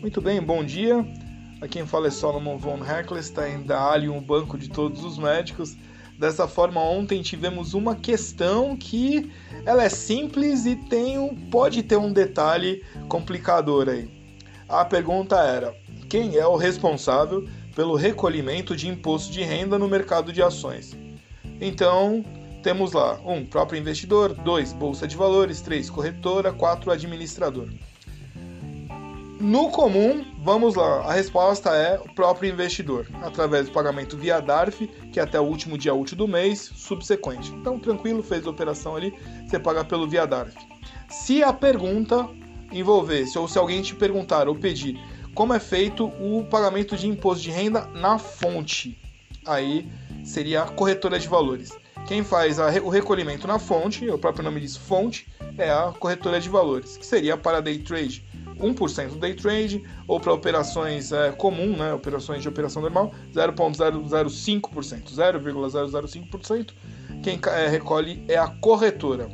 [0.00, 1.06] Muito bem, bom dia.
[1.60, 5.76] Aqui quem fala é Solomon von Heckelstein, da Allium, o banco de todos os médicos.
[6.18, 9.30] Dessa forma, ontem tivemos uma questão que
[9.66, 14.08] ela é simples e tem um, pode ter um detalhe complicador aí.
[14.66, 15.76] A pergunta era:
[16.08, 20.96] quem é o responsável pelo recolhimento de imposto de renda no mercado de ações?
[21.60, 22.24] Então,
[22.62, 23.32] temos lá: 1.
[23.32, 24.72] Um, próprio investidor, 2.
[24.72, 25.90] Bolsa de valores, 3.
[25.90, 26.90] Corretora, 4.
[26.90, 27.68] Administrador.
[29.40, 34.86] No comum, vamos lá, a resposta é o próprio investidor, através do pagamento via DARF,
[35.10, 37.50] que é até o último dia útil do mês subsequente.
[37.52, 39.14] Então, tranquilo, fez a operação ali,
[39.48, 40.54] você paga pelo via DARF.
[41.08, 42.28] Se a pergunta
[42.70, 45.00] envolvesse, ou se alguém te perguntar ou pedir
[45.34, 48.98] como é feito o pagamento de imposto de renda na fonte,
[49.46, 49.90] aí
[50.22, 51.72] seria a corretora de valores.
[52.06, 56.38] Quem faz a, o recolhimento na fonte, o próprio nome diz fonte, é a corretora
[56.38, 58.28] de valores, que seria para day trade
[58.60, 66.72] 1% day trade, ou para operações é, comum, né, operações de operação normal, 0,005%, 0,005%.
[67.22, 69.28] Quem é, recolhe é a corretora.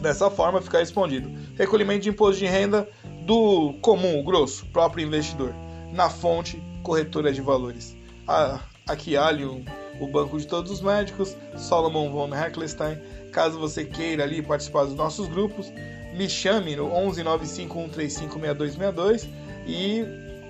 [0.00, 1.30] Dessa forma fica respondido.
[1.56, 2.88] Recolhimento de imposto de renda
[3.22, 5.54] do comum, grosso, próprio investidor.
[5.92, 7.96] Na fonte, corretora de valores.
[8.26, 9.64] Ah, aqui ali o,
[10.00, 12.98] o banco de todos os médicos, Solomon von Heckelstein.
[13.32, 15.70] Caso você queira ali participar dos nossos grupos,
[16.14, 19.26] me chame no 11951356262
[19.66, 20.04] e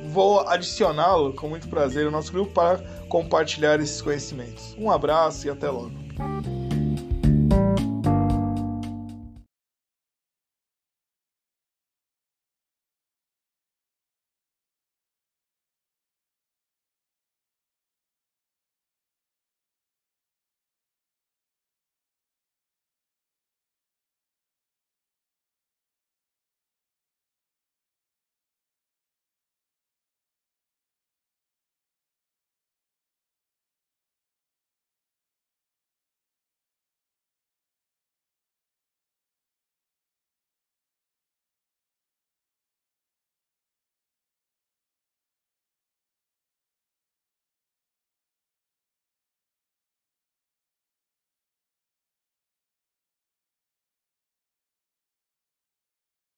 [0.08, 4.74] vou adicioná-lo com muito prazer ao nosso grupo para compartilhar esses conhecimentos.
[4.78, 5.92] Um abraço e até logo.